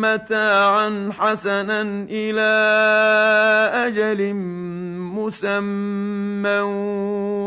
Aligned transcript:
متاعا 0.00 1.10
حسنا 1.12 1.82
إلى 2.10 2.50
أجل 3.86 4.34
مسمى 5.14 6.60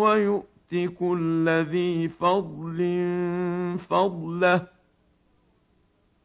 ويؤت 0.02 0.73
كل 1.00 1.50
ذي 1.50 2.08
فضل 2.08 2.80
فضله 3.80 4.67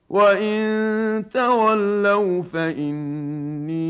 وإن 0.09 1.29
تولوا 1.29 2.43
فإني 2.43 3.89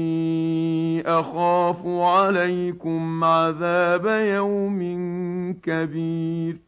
أخاف 1.06 1.86
عليكم 1.86 3.24
عذاب 3.24 4.06
يوم 4.06 4.80
كبير 5.62 6.67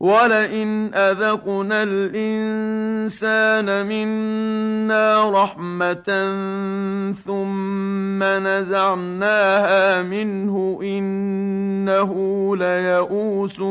ولئن 0.00 0.94
اذقنا 0.94 1.82
الانسان 1.82 3.68
منا 3.86 5.30
رحمه 5.30 6.08
ثم 7.12 8.22
نزعناها 8.22 10.02
منه 10.02 10.78
انه 10.82 12.12
ليئوس 12.56 13.62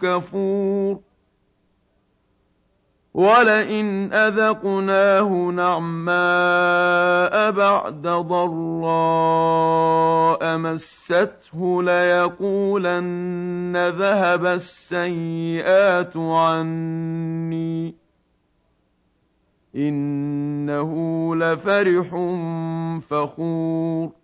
كفور 0.00 1.00
ولئن 3.14 4.12
اذقناه 4.12 5.28
نعماء 5.54 6.14
بعد 7.50 8.02
ضراء 8.02 9.54
مسته 10.58 11.82
ليقولن 11.82 13.76
ذهب 13.76 14.46
السيئات 14.46 16.16
عني 16.16 17.94
انه 19.76 20.90
لفرح 21.36 22.08
فخور 23.00 24.23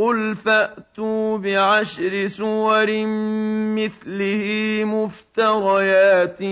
قل 0.00 0.34
فاتوا 0.34 1.38
بعشر 1.38 2.26
سور 2.26 2.86
مثله 3.76 4.44
مفتريات 4.84 6.42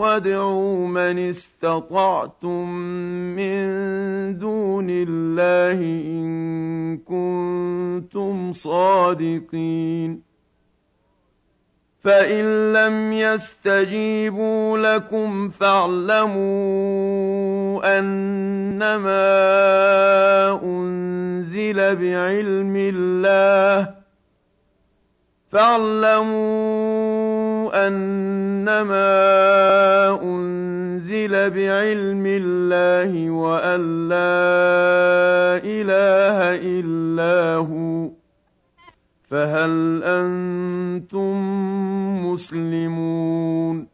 وادعوا 0.00 0.86
من 0.86 1.18
استطعتم 1.18 2.68
من 3.34 3.58
دون 4.38 4.86
الله 4.90 5.80
ان 5.82 6.98
كنتم 6.98 8.52
صادقين 8.52 10.22
فان 12.04 12.72
لم 12.72 13.12
يستجيبوا 13.12 14.78
لكم 14.78 15.48
فاعلموا 15.48 16.84
انما 17.98 19.24
أنزل 21.44 21.76
بعلم 21.76 22.76
الله 22.76 23.94
فاعلموا 25.52 26.48
أنما 27.86 29.04
أنزل 30.22 31.50
بعلم 31.50 32.24
الله 32.26 33.30
وأن 33.30 34.08
لا 34.08 35.60
إله 35.60 36.38
إلا 36.80 37.54
هو 37.60 38.10
فهل 39.28 40.02
أنتم 40.04 41.36
مسلمون 42.26 43.93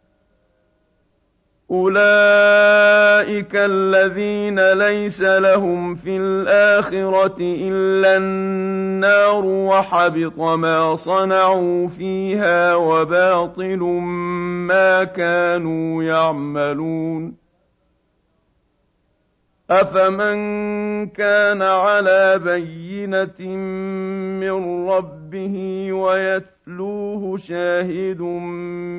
أولئك 1.71 3.55
الذين 3.55 4.71
ليس 4.73 5.21
لهم 5.21 5.95
في 5.95 6.17
الآخرة 6.17 7.37
إلا 7.39 8.17
النار 8.17 9.45
وحبط 9.45 10.39
ما 10.39 10.95
صنعوا 10.95 11.87
فيها 11.87 12.75
وباطل 12.75 13.79
ما 14.67 15.03
كانوا 15.03 16.03
يعملون 16.03 17.35
أفمن 19.69 20.37
كان 21.07 21.61
على 21.61 22.39
بينة 22.43 23.55
من 24.39 24.89
ربه 24.89 25.87
ويتلوه 26.71 27.37
شاهد 27.37 28.21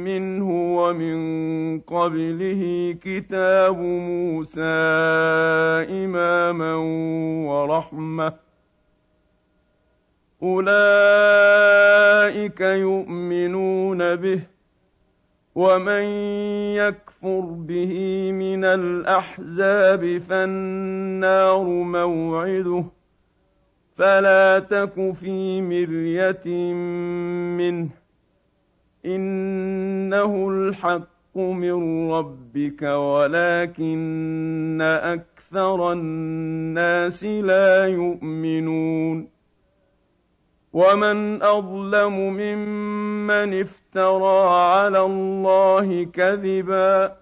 منه 0.05 0.49
ومن 0.77 1.81
قبله 1.81 2.93
كتاب 3.03 3.79
موسى 3.79 4.61
إماما 6.05 6.75
ورحمة 7.49 8.35
أولئك 10.43 10.71
يؤمنون 12.61 14.17
به 14.17 14.41
ومن 15.55 16.05
يكفر 16.77 17.41
به 17.41 17.93
من 18.33 18.65
الاحزاب 18.65 20.19
فالنار 20.19 21.65
موعده 21.65 22.85
فلا 24.03 24.59
تك 24.59 25.13
في 25.13 25.63
مريه 25.63 26.73
منه 27.59 27.89
انه 29.07 30.49
الحق 30.49 31.37
من 31.37 32.11
ربك 32.11 32.83
ولكن 32.83 34.79
أكثر 34.83 35.93
الناس 35.93 37.25
لا 37.25 37.87
يؤمنون 37.87 39.29
ومن 40.73 41.43
اظلم 41.43 42.13
ممن 42.13 43.61
افترى 43.61 44.49
على 44.51 45.01
الله 45.01 46.05
كذبا 46.05 47.22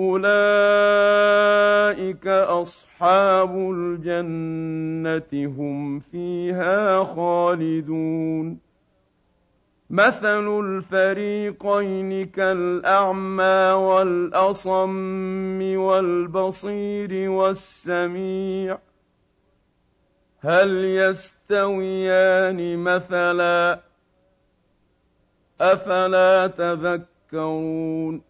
اولئك 0.00 1.36
اصحاب 2.26 3.56
الجنه 3.56 5.46
هم 5.58 5.98
فيها 5.98 7.04
خالدون 7.04 8.58
مثل 9.90 10.60
الفريقين 10.60 12.26
كالاعمى 12.26 13.72
والاصم 13.72 15.62
والبصير 15.76 17.30
والسميع 17.30 18.78
هل 20.40 20.84
يستويان 20.84 22.78
مثلا 22.78 23.80
افلا 25.60 26.46
تذكرون 26.46 28.29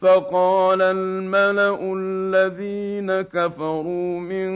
فقال 0.00 0.82
الملأ 0.82 1.78
الذين 1.96 3.22
كفروا 3.22 4.20
من 4.20 4.50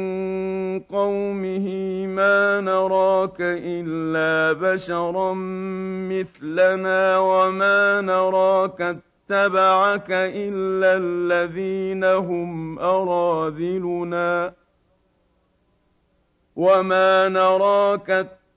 قومه 0.81 1.67
ما 2.07 2.61
نراك 2.61 3.37
إلا 3.41 4.53
بشرا 4.53 5.35
مثلنا 6.13 7.19
وما 7.19 8.01
نراك 8.01 8.81
اتبعك 8.81 10.11
إلا 10.11 10.97
الذين 10.97 12.05
هم 12.05 12.79
أراذلنا 12.79 14.53
وما 16.57 17.29
نراك 17.29 18.11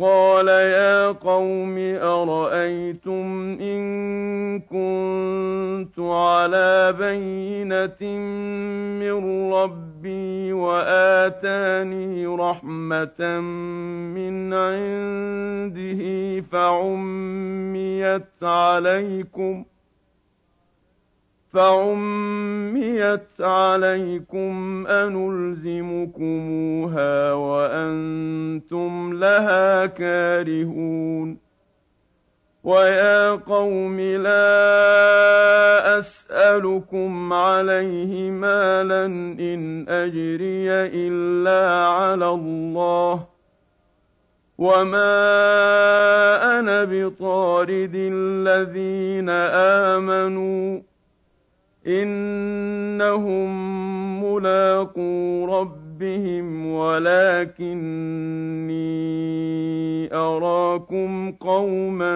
قال 0.00 0.48
يا 0.48 1.06
قوم 1.12 1.78
أرأيتم 2.02 3.58
إن 3.60 4.60
كنت 4.60 5.98
على 5.98 6.94
بينة 6.98 8.18
من 8.98 9.52
ربي 9.52 10.52
وآتاني 10.52 12.26
رحمة 12.26 13.40
من 14.14 14.54
عنده 14.54 16.02
فعميت 16.52 18.42
عليكم 18.42 19.64
فعميت 21.54 23.40
عليكم 23.40 24.86
أنلزمكموها 24.86 26.02
وأنتم 27.32 29.12
لها 29.14 29.86
كارهون 29.86 31.38
ويا 32.64 33.30
قوم 33.30 34.00
لا 34.00 35.98
أسألكم 35.98 37.32
عليه 37.32 38.30
مالا 38.30 39.06
إن 39.40 39.88
أجري 39.88 40.70
إلا 40.72 41.88
على 41.88 42.28
الله 42.28 43.26
وما 44.58 45.14
أنا 46.58 46.84
بطارد 46.84 47.94
الذين 47.94 49.28
آمنوا 49.90 50.80
إنهم 51.86 53.50
ملاقو 54.24 55.44
ربهم 55.44 56.66
ولكني 56.66 57.74
أراكم 60.14 61.32
قوما 61.32 62.14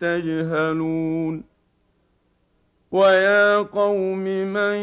تجهلون 0.00 1.44
ويا 2.92 3.56
قوم 3.56 4.24
من 4.52 4.76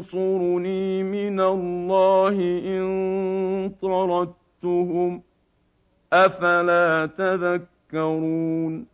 ينصرني 0.00 1.02
من 1.02 1.40
الله 1.40 2.36
إن 2.66 2.84
طردتهم 3.82 5.22
أفلا 6.12 7.06
تذكرون 7.18 8.93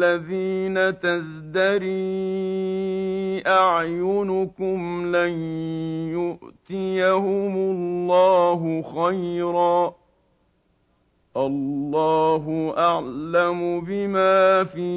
للذين 0.00 1.00
تزدري 1.00 1.90
أعينكم 3.46 5.06
لن 5.16 5.32
يؤتيهم 6.08 7.56
الله 7.56 8.82
خيرا. 8.82 9.94
الله 11.36 12.74
أعلم 12.78 13.80
بما 13.80 14.64
في 14.64 14.90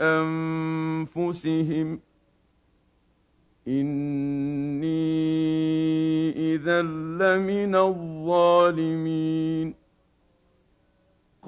أنفسهم. 0.00 2.00
إني 3.68 5.08
إذا 6.54 6.82
لمن 6.82 7.74
الظالمين. 7.74 9.87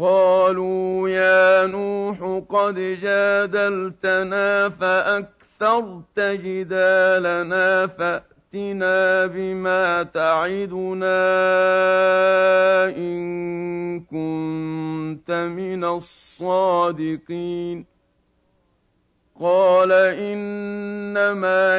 قالوا 0.00 1.08
يا 1.08 1.66
نوح 1.66 2.42
قد 2.48 2.74
جادلتنا 2.74 4.68
فأكثرت 4.68 6.16
جدالنا 6.16 7.86
فأتنا 7.86 9.26
بما 9.26 10.02
تعدنا 10.02 11.20
إن 12.96 14.00
كنت 14.00 15.30
من 15.30 15.84
الصادقين. 15.84 17.84
قال 19.40 19.92
إنما 19.92 21.78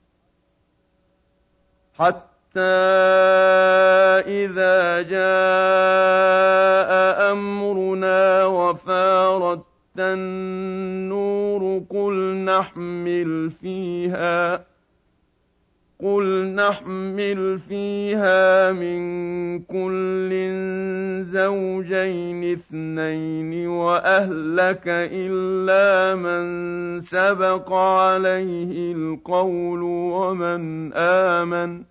حتى 2.01 2.59
إذا 4.25 5.01
جاء 5.01 6.91
أمرنا 7.31 8.45
وفارت 8.45 9.65
النور 9.99 11.83
قل 11.89 12.13
نحمل 12.45 13.51
فيها 13.51 14.65
قل 16.01 16.55
نحمل 16.55 17.59
فيها 17.59 18.71
من 18.71 19.01
كل 19.59 20.31
زوجين 21.21 22.51
اثنين 22.51 23.67
وأهلك 23.67 24.83
إلا 24.87 26.15
من 26.15 26.99
سبق 26.99 27.73
عليه 27.73 28.93
القول 28.93 29.81
ومن 29.83 30.93
آمن. 30.93 31.90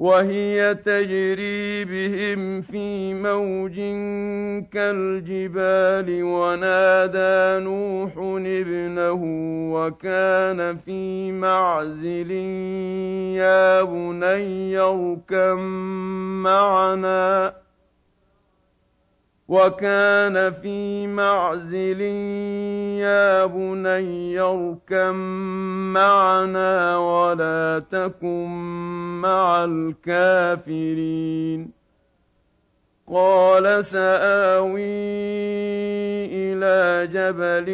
وهي 0.00 0.74
تجري 0.74 1.84
بهم 1.84 2.60
في 2.60 3.14
موج 3.14 3.76
كالجبال 4.72 6.22
ونادى 6.22 7.64
نوح 7.64 8.12
ابنه 8.46 9.20
وكان 9.74 10.76
في 10.76 11.32
معزل 11.32 12.30
يا 13.36 13.82
بني 13.82 14.78
اركم 14.78 15.58
معنا 16.42 17.52
وكان 19.50 20.52
في 20.52 21.06
معزل 21.06 22.00
يا 23.02 23.46
بني 23.46 24.40
اركم 24.40 25.14
معنا 25.92 26.98
ولا 26.98 27.82
تكن 27.90 28.46
مع 29.20 29.64
الكافرين. 29.64 31.70
قال 33.12 33.84
سآوي 33.84 34.80
إلى 36.30 37.06
جبل 37.12 37.68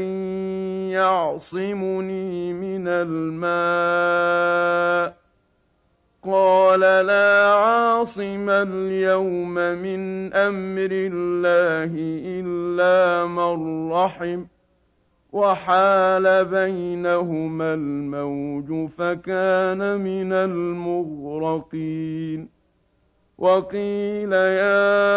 يعصمني 0.93 2.53
من 2.53 2.89
الماء. 2.89 5.16
قال 6.27 6.81
لا 6.81 7.55
عاصم 7.55 8.51
اليوم 8.51 9.55
من 9.55 10.33
أمر 10.35 10.89
الله 10.93 11.93
الا 12.41 13.27
من 13.27 13.93
رحم 13.93 14.45
وحال 15.33 16.45
بينهما 16.45 17.75
الموج 17.75 18.89
فكان 18.89 20.01
من 20.01 20.33
المغرقين 20.33 22.17
وقيل 23.39 24.33
يا 24.33 25.15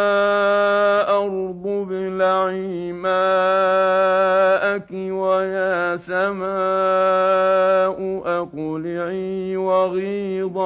أرض 1.17 1.67
ابلعي 1.67 2.91
ماءك 2.91 4.91
ويا 4.91 5.95
سماء 5.95 6.49
أقلعي 8.25 9.57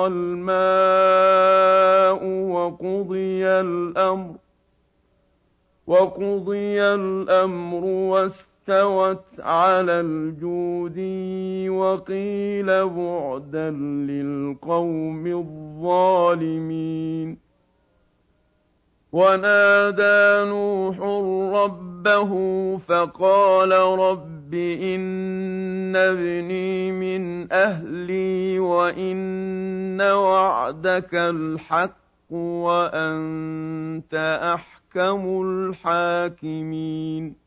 وغيض 0.04 1.13
الماء 1.13 2.26
وقضي 2.26 3.48
الأمر 3.48 4.36
وقضي 5.88 6.82
الأمر 6.82 7.86
واستوت 7.86 9.39
على 9.39 10.00
الجودي 10.00 11.70
وقيل 11.70 12.88
بعدا 12.88 13.70
للقوم 14.10 15.28
الظالمين. 15.28 17.43
ونادى 19.13 20.49
نوح 20.49 20.97
ربه 21.62 22.32
فقال 22.78 23.71
رب 23.71 24.54
إن 24.54 25.95
ابني 25.95 26.91
من 26.91 27.54
أهلي 27.54 28.60
وإن 28.60 30.02
وعدك 30.02 31.13
الحق 31.13 32.32
وأنت 32.32 34.13
أحكم 34.56 35.41
الحاكمين. 35.45 37.43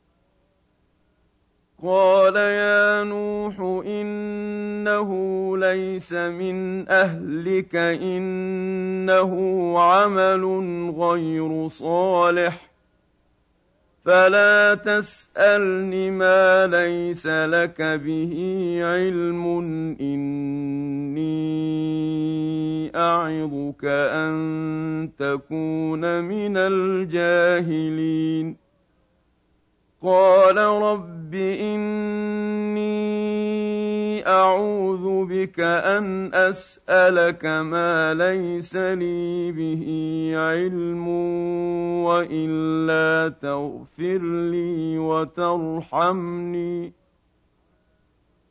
قال 1.86 2.36
يا 2.36 3.04
نوح 3.04 3.60
انه 3.86 5.10
ليس 5.58 6.12
من 6.12 6.88
اهلك 6.88 7.76
انه 7.76 9.32
عمل 9.78 10.44
غير 10.98 11.68
صالح 11.68 12.70
فلا 14.04 14.74
تسالني 14.74 16.10
ما 16.10 16.66
ليس 16.66 17.26
لك 17.26 17.82
به 17.82 18.34
علم 18.82 19.46
اني 20.00 21.36
اعظك 22.96 23.84
ان 23.84 25.10
تكون 25.18 26.24
من 26.24 26.56
الجاهلين 26.56 28.56
قال 30.06 30.56
رب 30.56 31.34
إني 31.34 32.86
أعوذ 34.26 35.24
بك 35.26 35.60
أن 35.60 36.34
أسألك 36.34 37.44
ما 37.44 38.14
ليس 38.14 38.76
لي 38.76 39.52
به 39.52 39.84
علم 40.34 41.08
وإلا 42.06 43.34
تغفر 43.42 44.18
لي 44.50 44.98
وترحمني 44.98 46.92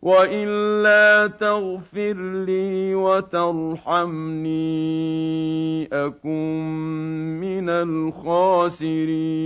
وإلا 0.01 1.27
تغفر 1.27 2.13
لي 2.45 2.95
وترحمني 2.95 4.55
أكن 5.93 6.59
من 7.39 7.69
الخاسرين 7.69 9.45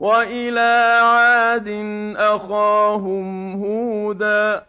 وإلى 0.00 0.98
عاد 1.02 1.68
أخاهم 2.16 3.52
هودا 3.64 4.62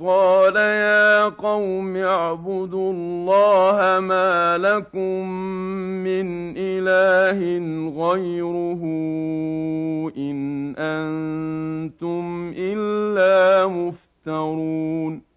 قال 0.00 0.56
يا 0.56 1.28
قوم 1.28 1.96
اعبدوا 1.96 2.92
الله 2.92 4.00
ما 4.00 4.58
لكم 4.58 5.28
من 6.04 6.54
إله 6.56 7.38
غيره 8.04 8.82
إن 10.16 10.74
أنتم 10.78 12.54
إلا 12.56 13.66
مفترون 13.66 15.29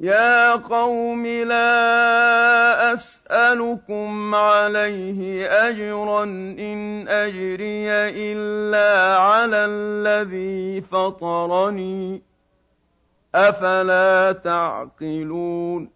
يا 0.00 0.56
قوم 0.56 1.26
لا 1.26 2.92
اسالكم 2.92 4.34
عليه 4.34 5.48
اجرا 5.68 6.24
ان 6.24 7.08
اجري 7.08 7.90
الا 8.32 9.16
على 9.18 9.64
الذي 9.64 10.80
فطرني 10.80 12.22
افلا 13.34 14.32
تعقلون 14.32 15.95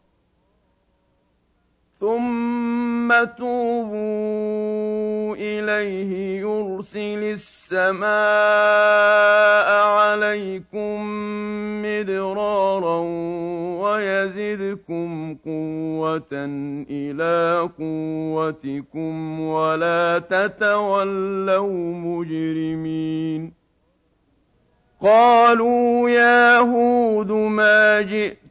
ثم 2.01 3.09
توبوا 3.37 5.35
اليه 5.35 6.41
يرسل 6.41 7.23
السماء 7.37 8.09
عليكم 9.85 11.01
مدرارا 11.85 12.99
ويزدكم 13.81 15.35
قوه 15.45 16.33
إلى 16.89 17.69
قوتكم 17.79 19.39
ولا 19.39 20.19
تتولوا 20.29 21.93
مجرمين 21.93 23.53
قالوا 25.01 26.09
يا 26.09 26.57
هود 26.57 27.31
ما 27.31 28.01
جئت 28.01 28.50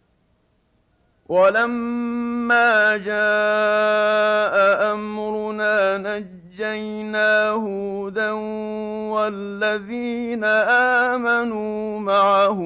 ولما 1.31 2.97
جاء 2.97 4.55
أمرنا 4.93 5.97
نجينا 5.97 7.49
هودا 7.49 8.31
والذين 9.11 10.43
آمنوا 11.13 11.99
معه 11.99 12.59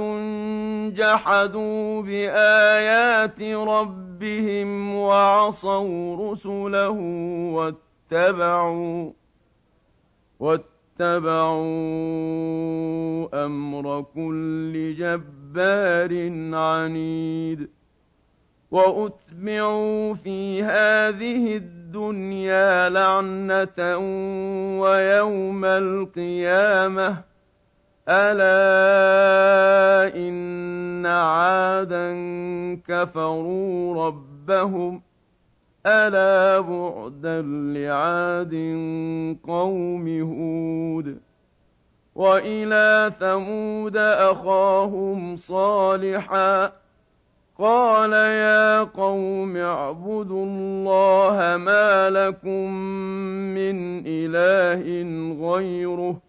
جحدوا 0.96 2.02
بايات 2.02 3.42
ربهم 3.42 4.96
وعصوا 4.96 6.32
رسله 6.32 6.90
واتبعوا 7.54 9.12
واتبعوا 10.40 11.66
أمر 13.46 14.02
كل 14.02 14.96
جبار 14.98 16.14
عنيد 16.56 17.70
واتبعوا 18.72 20.14
في 20.14 20.64
هذه 20.64 21.56
الدنيا 21.56 22.90
لعنه 22.90 23.98
ويوم 24.82 25.66
القيامه 25.66 27.30
ألا 28.10 28.58
إن 30.18 31.06
عادا 31.06 32.10
كفروا 32.88 34.06
ربهم 34.06 35.02
ألا 35.86 36.60
بعدا 36.60 37.42
لعاد 37.76 38.54
قوم 39.48 40.08
هود 40.22 41.18
وإلى 42.16 43.12
ثمود 43.20 43.98
أخاهم 43.98 45.36
صالحا 45.36 46.72
قال 47.60 48.14
يا 48.14 48.84
قوم 48.84 49.58
اعبدوا 49.58 50.46
الله 50.46 51.58
ما 51.58 52.10
لكم 52.10 52.74
من 53.54 54.04
إله 54.06 54.84
غيره 55.48 56.29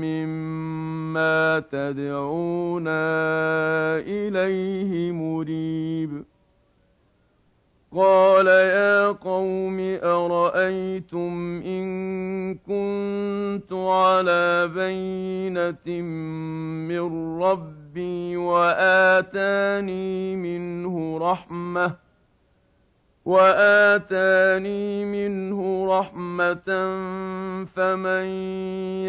مما 0.00 1.62
تدعونا 1.72 3.00
إليه 3.98 5.12
مريب 5.12 6.24
قال 7.96 8.46
يا 8.46 9.06
قوم 9.06 9.80
أرأيتم 10.02 11.62
إن 11.64 12.54
كنت 12.54 13.72
على 13.72 14.70
بينة 14.74 16.02
من 16.88 17.42
ربي 17.42 18.36
وآتاني 18.36 20.36
منه 20.36 21.18
رحمةً 21.18 22.09
وآتاني 23.30 25.04
منه 25.04 25.86
رحمة 25.98 26.70
فمن 27.74 28.24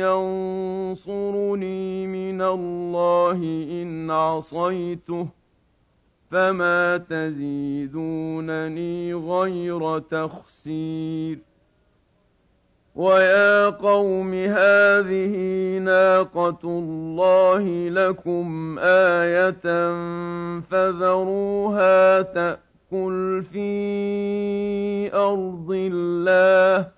ينصرني 0.03 2.07
من 2.07 2.41
الله 2.41 3.37
إن 3.81 4.11
عصيته 4.11 5.27
فما 6.31 6.97
تزيدونني 7.09 9.13
غير 9.13 9.99
تخسير. 9.99 11.39
ويا 12.95 13.69
قوم 13.69 14.33
هذه 14.33 15.35
ناقة 15.77 16.59
الله 16.63 17.89
لكم 17.89 18.79
آية 18.79 19.91
فذروها 20.59 22.21
تأ 22.21 22.70
تأكل 22.91 23.43
في 23.43 25.13
أرض 25.13 25.67
الله 25.71 26.91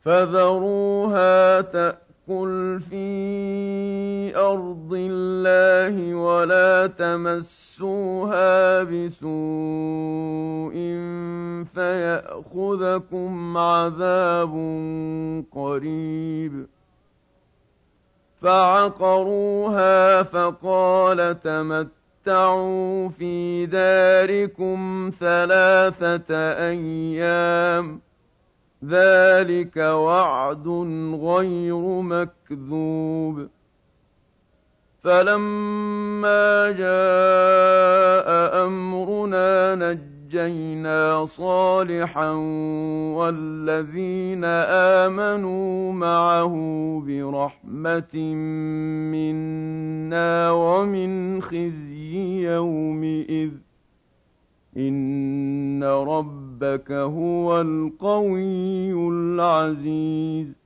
فذروها 0.00 1.60
تأكل 1.60 2.80
في 2.80 4.36
أرض 4.36 4.92
الله 4.92 6.14
ولا 6.14 6.86
تمسوها 6.86 8.82
بسوء 8.82 9.26
فيأخذكم 11.74 13.58
عذاب 13.58 14.54
قريب 15.52 16.66
فعقروها 18.40 20.22
فقال 20.22 21.40
تمت 21.40 21.88
تمتعوا 22.26 23.08
في 23.08 23.66
داركم 23.66 25.10
ثلاثة 25.20 26.34
أيام. 26.68 28.00
ذلك 28.84 29.76
وعد 29.76 30.68
غير 31.22 32.00
مكذوب. 32.00 33.48
فلما 35.04 36.70
جاء 36.70 38.28
أمرنا 38.66 39.74
نجينا 39.74 40.15
صالحا 41.26 42.30
والذين 43.16 44.44
آمنوا 45.04 45.92
معه 45.92 46.54
برحمة 47.06 48.34
منا 49.12 50.50
ومن 50.50 51.42
خزي 51.42 52.42
يومئذ 52.42 53.50
إن 54.76 55.84
ربك 55.84 56.92
هو 56.92 57.60
القوي 57.60 58.92
العزيز 58.92 60.65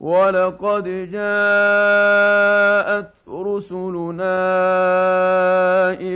ولقد 0.00 0.84
جاءت 1.12 3.10
رسلنا 3.28 4.36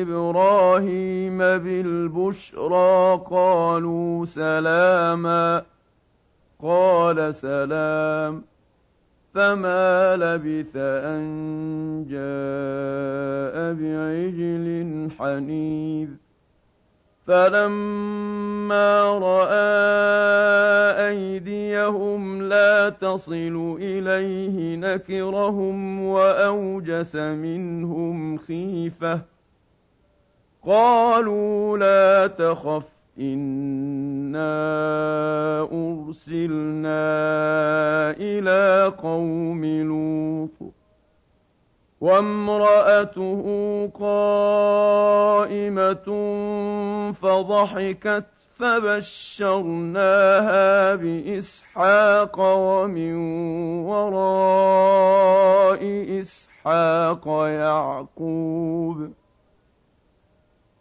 إبراهيم 0.02 1.38
بالبشرى 1.38 3.20
قالوا 3.30 4.24
سلاما 4.24 5.62
قال 6.62 7.34
سلام 7.34 8.42
فما 9.34 10.16
لبث 10.16 10.76
أن 10.76 11.24
جاء 12.08 13.72
بعجل 13.72 15.08
حنيذ 15.18 16.08
فلما 17.26 19.04
رأى 19.18 19.74
أيديهم 21.08 22.42
لا 22.42 22.88
تصل 22.88 23.76
إليه 23.80 24.76
نكرهم 24.76 26.04
وأوجس 26.04 27.16
منهم 27.16 28.38
خيفة 28.38 29.20
قالوا 30.66 31.78
لا 31.78 32.26
تخف 32.26 32.84
إنا 33.20 34.50
أرسلنا 35.72 37.00
إلى 38.10 38.92
قوم 38.98 39.64
لوط 39.64 40.72
وامرأته 42.04 43.44
قائمة 44.00 45.48
فضحكت 47.12 48.24
فبشرناها 48.60 50.04
بإسحاق 50.94 52.36
ومن 52.40 53.14
وراء 53.86 55.80
إسحاق 56.20 57.28
يعقوب. 57.48 59.12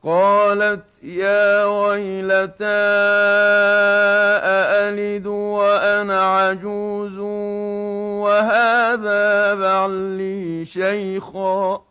قالت 0.04 1.04
يا 1.04 1.66
ويلتى 1.66 2.84
أألد 4.44 5.28
وأنا 5.28 6.22
عجوز 6.36 7.20
وهذا 8.24 9.54
بعلي 9.56 10.66
شيخا 10.66 11.82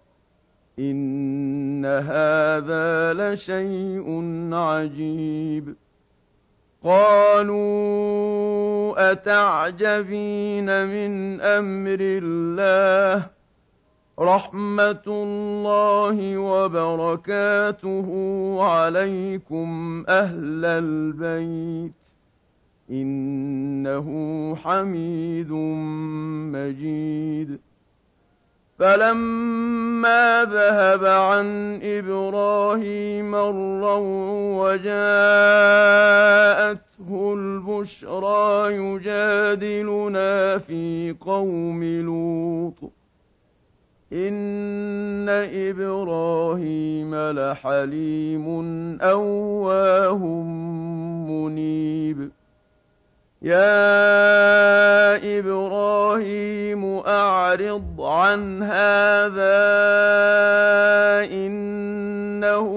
إن 0.79 1.85
هذا 1.85 3.13
لشيء 3.13 4.09
عجيب. 4.53 5.75
قالوا 6.85 8.13
أتعجبين 9.13 10.87
من 10.87 11.41
أمر 11.41 11.99
الله؟ 12.01 13.27
رحمة 14.19 15.03
الله 15.07 16.39
وبركاته 16.39 18.09
عليكم 18.63 20.05
أهل 20.09 20.65
البيت. 20.65 22.02
إنه 22.93 24.07
حميد 24.57 25.51
مجيد. 26.53 27.59
فلما 28.79 30.45
ذهب 30.45 31.05
عن 31.05 31.79
إبراهيم 31.83 33.35
الروع 33.35 33.99
وجاءته 34.73 34.95
البشرى 37.37 38.77
يجادلنا 38.77 40.59
في 40.59 41.15
قوم 41.21 41.85
لوط. 41.85 42.93
إن 44.13 45.29
إبراهيم 45.53 47.15
لحليم 47.15 48.49
أواه 49.01 50.25
منيب. 51.29 52.31
يا 53.43 55.39
إبراهيم 55.39 56.85
أعرض 57.07 58.01
عن 58.01 58.63
هذا 58.63 59.63
إنه 61.33 62.69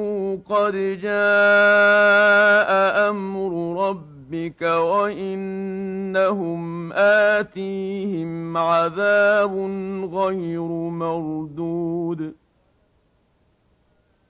قد 0.50 0.74
جاء 1.02 2.70
أمر 3.10 3.86
ربك 3.88 4.62
وإنهم 4.62 6.64
آتيهم 6.94 8.58
عذاب 8.58 9.54
غير 10.14 10.62
مردود. 10.90 12.34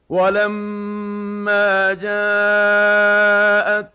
ولما 0.10 1.94
جاءت 1.94 3.95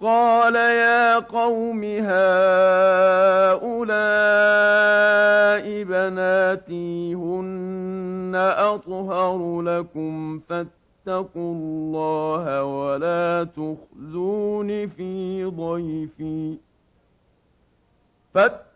قال 0.00 0.54
يا 0.54 1.18
قوم 1.18 1.84
هؤلاء 1.84 2.06
بناتي 5.82 7.14
هن 7.14 8.32
أطهر 8.56 9.62
لكم 9.62 10.40
فاتقوا 10.48 11.54
الله 11.54 12.64
ولا 12.64 13.44
تخزون 13.56 14.88
في 14.88 15.44
ضيفي 15.44 16.56
فاتقوا 18.34 18.75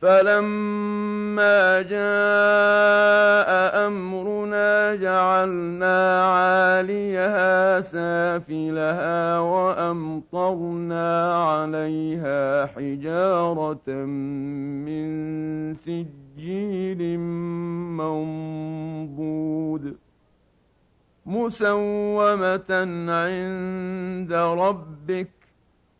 فلما 0.00 1.82
جاء 1.82 3.50
أمرنا 3.86 4.94
جعلنا 4.94 6.24
عاليها 6.24 7.80
سافلها 7.80 9.38
وأمطرنا 9.38 11.34
عليها 11.44 12.66
حجارة 12.66 13.90
من 14.86 15.04
سجيل 15.74 17.18
منضود 18.00 19.96
مسومة 21.26 22.70
عند 23.08 24.32
ربك 24.32 25.39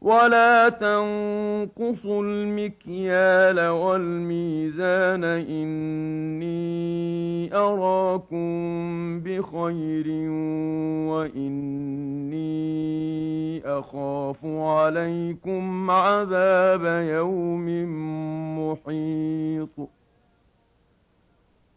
ولا 0.00 0.68
تنقصوا 0.68 2.22
المكيال 2.22 3.68
والميزان 3.68 5.24
اني 5.24 6.70
أراكم 7.54 9.20
بخير 9.20 10.06
وإني 11.10 12.50
أخاف 13.78 14.44
عليكم 14.44 15.90
عذاب 15.90 16.84
يوم 17.08 17.66
محيط 18.58 19.99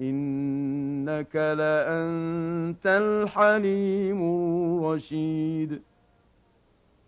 إنك 0.00 1.36
لأنت 1.36 2.86
الحليم 2.86 4.20
الرشيد. 4.22 5.82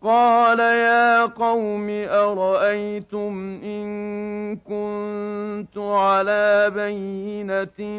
قال 0.03 0.59
يا 0.61 1.27
قوم 1.27 1.91
أرأيتم 2.09 3.61
إن 3.65 3.89
كنت 4.57 5.79
على 5.79 6.71
بينة 6.75 7.99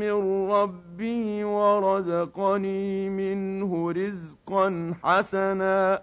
من 0.00 0.50
ربي 0.50 1.44
ورزقني 1.44 3.08
منه 3.08 3.92
رزقا 3.92 4.94
حسنا 5.02 6.02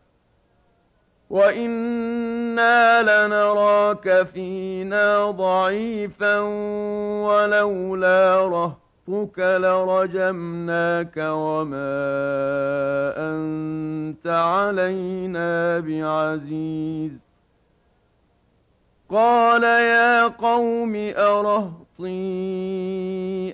وإنا 1.31 3.01
لنراك 3.03 4.27
فينا 4.33 5.31
ضعيفا 5.31 6.39
ولولا 7.25 8.47
رهطك 8.47 9.39
لرجمناك 9.39 11.13
وما 11.17 12.03
أنت 13.17 14.27
علينا 14.27 15.79
بعزيز 15.79 17.11
قال 19.09 19.63
يا 19.63 20.27
قوم 20.27 20.93
أرهطي 21.17 22.11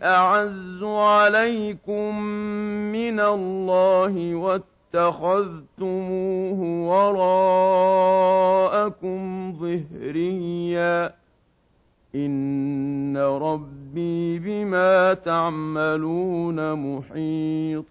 أعز 0.04 0.84
عليكم 0.84 2.20
من 2.92 3.20
الله 3.20 4.36
واتقوا 4.36 4.77
اتخذتموه 4.96 6.90
وراءكم 6.90 9.18
ظهريا. 9.60 11.14
إن 12.16 13.18
ربي 13.18 14.40
بما 14.40 15.14
تعملون 15.14 16.74
محيط. 16.74 17.86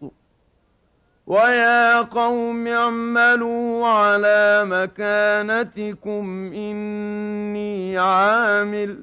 ويا 1.26 2.00
قوم 2.00 2.66
اعملوا 2.66 3.86
على 3.86 4.64
مكانتكم 4.64 6.52
إني 6.52 7.98
عامل. 7.98 9.02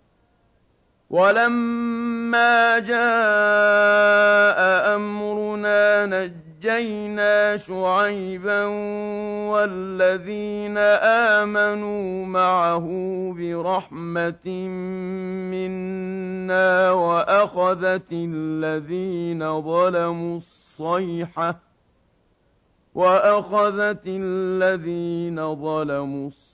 ولما 1.11 2.79
جاء 2.79 2.95
أمرنا 4.95 6.05
نجد 6.05 6.51
نجينا 6.61 7.57
شعيبا 7.57 8.65
والذين 9.49 10.77
آمنوا 11.37 12.25
معه 12.25 12.87
برحمة 13.37 14.47
منا 15.49 16.91
وأخذت 16.91 18.11
الذين 18.11 19.61
ظلموا 19.61 20.35
الصيحة 20.35 21.59
وأخذت 22.95 24.03
الذين 24.07 25.55
ظلموا 25.55 26.27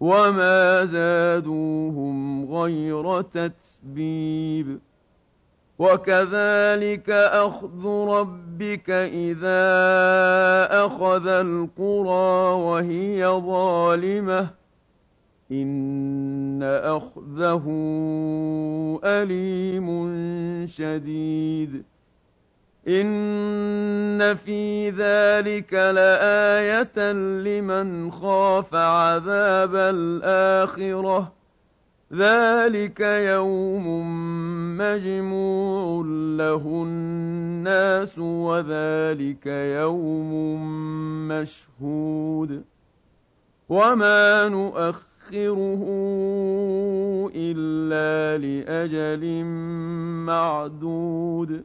وما 0.00 0.84
زادوهم 0.84 2.44
غير 2.54 3.22
تتبيب 3.22 4.78
وكذلك 5.78 7.10
اخذ 7.10 7.86
ربك 7.86 8.90
اذا 8.90 9.64
اخذ 10.86 11.26
القرى 11.26 12.54
وهي 12.54 13.26
ظالمه 13.26 14.48
ان 15.52 16.62
اخذه 16.62 17.64
اليم 19.04 19.88
شديد 20.66 21.84
ان 22.88 24.34
في 24.34 24.90
ذلك 24.90 25.72
لايه 25.74 27.12
لمن 27.12 28.10
خاف 28.10 28.74
عذاب 28.74 29.74
الاخره 29.74 31.32
ذلك 32.12 33.00
يوم 33.00 33.86
مجموع 34.78 36.04
له 36.36 36.84
الناس 36.86 38.18
وذلك 38.18 39.46
يوم 39.46 40.60
مشهود 41.28 42.62
وما 43.68 44.48
نؤخره 44.48 45.84
الا 47.34 48.38
لاجل 48.38 49.44
معدود 50.24 51.64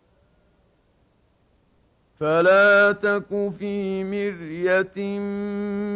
فلا 2.21 2.91
تك 2.91 3.51
في 3.59 4.03
مرية 4.03 5.19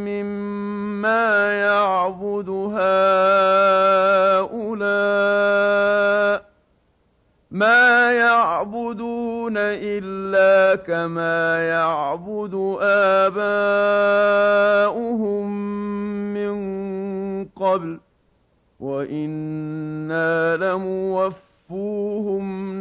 مما 0.09 1.53
يعبد 1.53 2.49
هؤلاء 4.49 4.85
ما 7.51 8.11
يعبدون 8.11 9.53
إلا 9.57 10.75
كما 10.75 11.67
يعبد 11.67 12.77
آباؤهم 14.01 14.95
من 16.33 16.55
قبل 17.45 17.99
وإنا 18.79 20.57
لموفوهم 20.57 21.45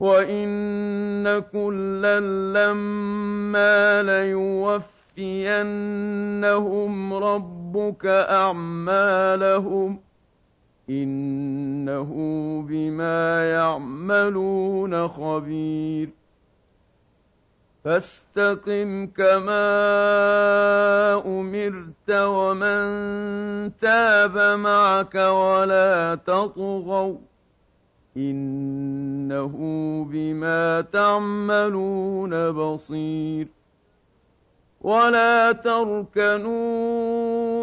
وان 0.00 1.38
كلا 1.52 2.20
لما 2.52 4.02
ليوفينهم 4.02 4.94
ربك 7.14 8.06
اعمالهم 8.06 10.00
انه 10.90 12.12
بما 12.68 13.50
يعملون 13.50 15.08
خبير 15.08 16.08
فاستقم 17.84 19.06
كما 19.06 19.66
طهرت 21.66 22.10
ومن 22.10 22.86
تاب 23.80 24.58
معك 24.58 25.14
ولا 25.14 26.14
تطغوا 26.26 27.18
إنه 28.16 29.54
بما 30.10 30.80
تعملون 30.80 32.50
بصير. 32.50 33.48
ولا 34.80 35.52
تركنوا 35.52 36.76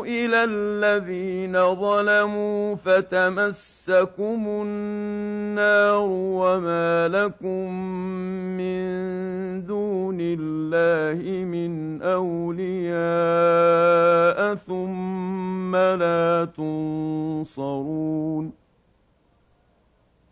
إلى 0.06 0.44
الذين 0.44 1.76
ظلموا 1.76 2.76
فتمسكم 2.76 4.48
النار 4.48 6.08
وما 6.10 7.08
لكم 7.08 7.74
من 8.58 8.84
دون 9.66 10.18
الله 10.22 11.46
من 11.46 12.02
أولياء 12.02 12.96
ثم 14.56 15.76
لا 15.76 16.48
تنصرون. 16.58 18.63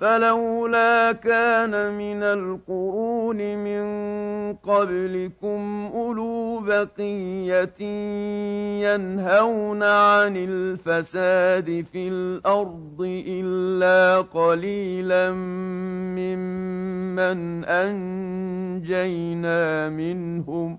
فلولا 0.00 1.12
كان 1.12 1.92
من 1.92 2.22
القرون 2.22 3.36
من 3.56 3.82
قبلكم 4.54 5.90
أولو 5.94 6.60
بقية 6.60 7.82
ينهون 8.80 9.82
عن 9.82 10.36
الفساد 10.36 11.84
في 11.92 12.08
الأرض 12.08 13.22
إلا 13.26 14.20
قليلا 14.20 15.30
ممن 16.16 17.64
أنجينا 17.64 19.58
منهم. 19.88 20.78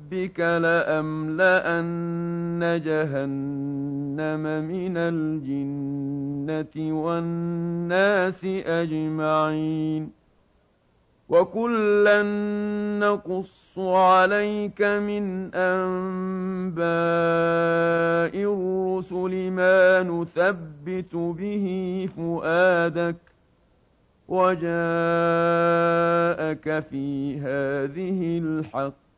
ربك 0.11 0.39
لأملأن 0.39 1.81
جهنم 2.85 4.43
من 4.67 4.97
الجنة 4.97 6.75
والناس 7.03 8.45
أجمعين 8.65 10.11
وكلا 11.29 12.23
نقص 12.99 13.79
عليك 13.79 14.81
من 14.81 15.55
أنباء 15.55 16.81
الرسل 18.35 19.51
ما 19.51 20.03
نثبت 20.03 21.15
به 21.15 22.09
فؤادك 22.17 23.15
وجاءك 24.27 24.67
في 26.89 27.39
هذه 27.39 28.37
الحق 28.37 29.10